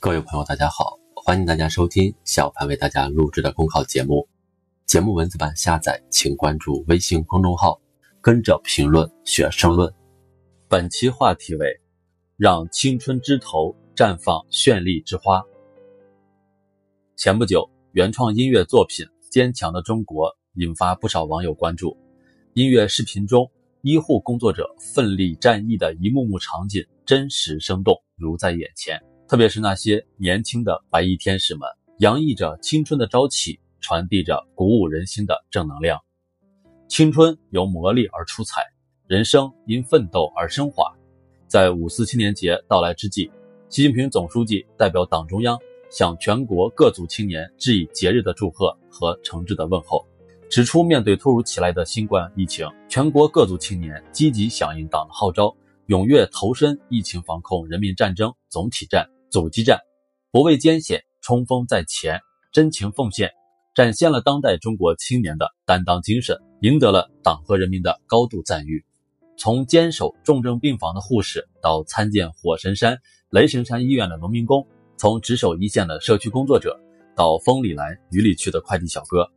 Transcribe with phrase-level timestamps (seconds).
[0.00, 4.28] 各位朋友，大家好，欢迎大家收听小潘为大家录制的公考节目。
[4.86, 7.80] 节目文字版下载，请关注微信公众号，
[8.20, 9.92] 跟着评论学申论。
[10.68, 11.80] 本期话题为：
[12.36, 15.42] 让青春枝头绽放绚丽之花。
[17.16, 21.96] 前不久，原创音乐作品《坚强的中国》引发不少网友关注。
[22.52, 23.50] 音乐视频中，
[23.82, 29.02] 医护工作者奋力战役的一幕幕场景，真实生动，如在眼前。
[29.28, 36.00] 特别是那些年轻的白衣天使们，洋溢着青春的朝气，传递着鼓舞人心的正能量。
[36.88, 38.62] 青春由磨砺而出彩，
[39.06, 40.90] 人生因奋斗而升华。
[41.46, 43.30] 在五四青年节到来之际，
[43.68, 45.58] 习近平总书记代表党中央
[45.90, 50.02] 向全国各族青年致以节日的祝贺和诚挚的问候。
[50.48, 55.54] 指出，面对突如其来的新冠疫情，全国各族青年积极响应党的号召，
[55.88, 59.78] 踊跃投身疫情防控人民战争总体战、阻击战，
[60.30, 62.20] 不畏艰险，冲锋在前，
[62.52, 63.30] 真情奉献，
[63.74, 68.84] 展现了当代中国青年的担当精神，赢得了党和人民的高度赞誉。
[69.36, 72.98] 从坚守重症病房的护士，到参见火神山、
[73.30, 74.66] 雷神山医院的农民工，
[74.96, 76.80] 从值守一线的社区工作者，
[77.14, 79.30] 到风里来雨里去的快递小哥。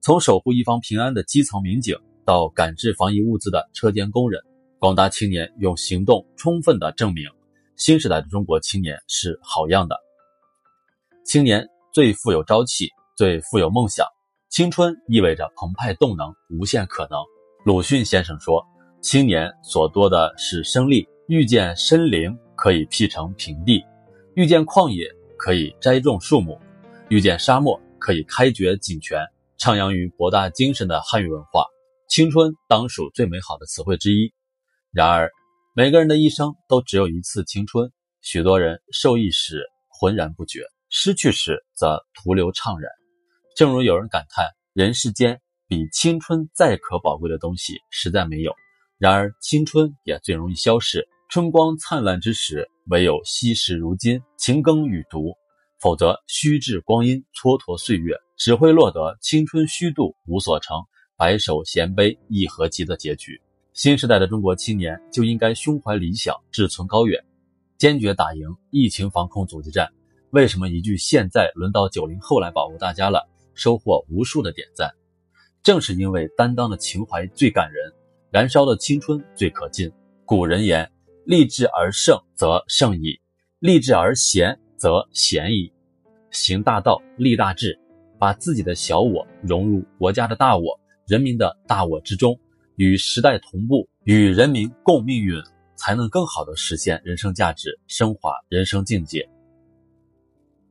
[0.00, 4.42] 从守护一方平安的基层民警到赶制防疫物资的车间工人，
[4.78, 7.30] 广大青年用行动充分的证明，
[7.76, 9.96] 新时代的中国青年是好样的。
[11.24, 14.06] 青年最富有朝气，最富有梦想。
[14.48, 17.18] 青春意味着澎湃动能，无限可能。
[17.64, 18.64] 鲁迅先生说
[19.02, 23.84] ：“青年所多的是生力，遇见深林可以辟成平地，
[24.34, 26.60] 遇见旷野可以栽种树木，
[27.08, 29.20] 遇见沙漠可以开掘井泉。”
[29.56, 31.64] 徜徉于博大精深的汉语文化，
[32.08, 34.30] 青春当属最美好的词汇之一。
[34.92, 35.30] 然而，
[35.76, 42.88] 每个人的一生都只有一次青春，许多人受益时浑然不觉，失去时则徒留怅然。
[43.56, 48.54] 正如有人感叹：“人世间比青春再可宝贵的东西实在没有。”
[48.98, 51.08] 然而，青春也最容易消逝。
[51.28, 55.34] 春光灿烂之时，唯有惜时如金，勤耕雨读。
[55.80, 60.76] 否则，虚掷光阴，蹉跎岁月，只会落得青春虚度，无所成，
[61.16, 63.42] 白首衔悲亦何及的结局。
[63.74, 67.20] 新时代的中国青年就应该胸怀理想，志存高远，
[67.76, 69.88] 坚决打赢疫情防控阻击战。
[70.30, 74.94] 为什么一句“现在轮到九零后来保护大家了”，收获无数的点赞？
[75.64, 77.92] 正是因为担当的情怀最感人，
[78.30, 79.90] 燃烧的青春最可敬。
[80.24, 80.88] 古人言
[81.26, 83.18] ：“立志而胜则胜矣，
[83.58, 85.72] 立志而贤则贤矣。”
[86.30, 87.76] 行大道，立大志，
[88.20, 92.38] 把自己的小我融入国家的大我、人民的大我之中，
[92.76, 95.40] 与时代同步，与人民共命运，
[95.76, 99.28] 才能更好的实现人生价值，升华人生境界。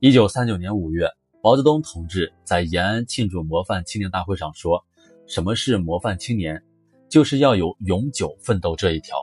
[0.00, 1.08] 一九三九年五月，
[1.42, 4.84] 毛泽东同志在延安庆祝模范青年大会上说
[5.28, 6.60] ：“什么是模范青年？
[7.08, 9.16] 就是要有永久奋斗这一条。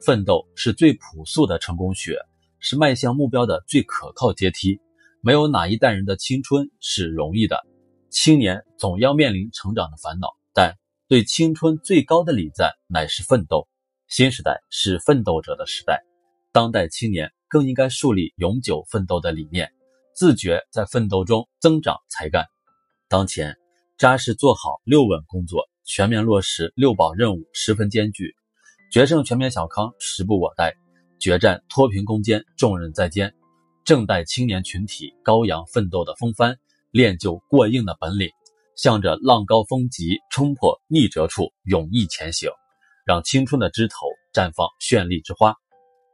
[0.00, 2.16] 奋斗是最朴素的成功学，
[2.60, 4.80] 是迈向目标的最可靠阶梯。”
[5.24, 7.64] 没有哪一代人的青春是容易的，
[8.10, 10.76] 青年总要面临成长的烦恼，但
[11.12, 13.68] 对青春最高的礼赞乃是奋斗。
[14.08, 16.02] 新时代是奋斗者的时代，
[16.52, 19.70] 当代青年更应该树立永久奋斗的理念，
[20.16, 22.46] 自觉在奋斗中增长才干。
[23.10, 23.58] 当前，
[23.98, 28.34] 扎实做好六稳工作，全面落实六保任务十分艰巨，
[28.90, 30.74] 决胜全面小康时不我待，
[31.20, 33.34] 决战脱贫攻坚重任在肩。
[33.84, 36.56] 正待青年群体高扬奋斗的风帆，
[36.90, 38.30] 练就过硬的本领，
[38.76, 42.50] 向着浪高峰急冲破逆折处，勇毅前行，
[43.04, 43.94] 让青春的枝头
[44.32, 45.54] 绽放绚丽之花。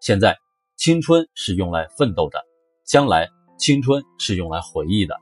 [0.00, 0.36] 现在，
[0.76, 2.42] 青春是用来奋斗的，
[2.86, 3.28] 将来
[3.58, 5.16] 青春是用来回忆的。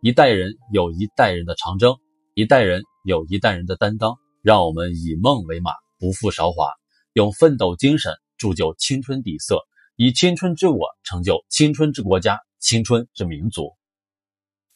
[0.00, 1.96] 一代人有一代人的长征，
[2.34, 4.16] 一代人有一代人的担当。
[4.42, 6.68] 让我们以梦为马，不负韶华，
[7.12, 9.60] 用奋斗精神铸就青春底色。
[9.94, 13.70] 以青春之我成就青春之国家、青春之民族。